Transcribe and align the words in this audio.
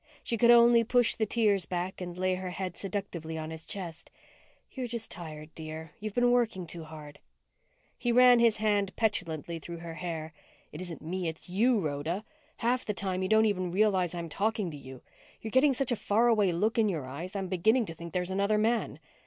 She 0.23 0.35
could 0.35 0.49
only 0.49 0.83
push 0.83 1.13
the 1.15 1.27
tears 1.27 1.67
back 1.67 2.01
and 2.01 2.17
lay 2.17 2.33
her 2.33 2.49
head 2.49 2.75
seductively 2.75 3.37
on 3.37 3.51
his 3.51 3.67
chest. 3.67 4.09
"You're 4.71 4.87
just 4.87 5.11
tired, 5.11 5.53
dear. 5.53 5.91
You've 5.99 6.15
been 6.15 6.31
working 6.31 6.65
too 6.65 6.85
hard." 6.85 7.19
He 7.99 8.11
ran 8.11 8.39
his 8.39 8.57
hand 8.57 8.95
petulantly 8.95 9.59
through 9.59 9.77
her 9.77 9.93
hair. 9.93 10.33
"It 10.71 10.81
isn't 10.81 11.03
me. 11.03 11.27
It's 11.27 11.49
you, 11.49 11.79
Rhoda. 11.79 12.25
Half 12.57 12.83
the 12.85 12.95
time 12.95 13.21
you 13.21 13.29
don't 13.29 13.45
even 13.45 13.69
realize 13.69 14.15
I'm 14.15 14.27
talking 14.27 14.71
to 14.71 14.77
you. 14.77 15.03
You're 15.39 15.51
getting 15.51 15.75
such 15.75 15.91
a 15.91 15.95
faraway 15.95 16.51
look 16.51 16.79
in 16.79 16.89
your 16.89 17.05
eyes 17.05 17.35
I'm 17.35 17.47
beginning 17.47 17.85
to 17.85 17.93
think 17.93 18.11
there's 18.11 18.31
another 18.31 18.57
man." 18.57 18.97